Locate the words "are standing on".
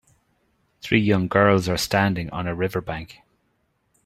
1.69-2.47